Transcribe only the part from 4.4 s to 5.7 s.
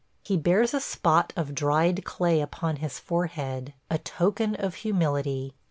of humility.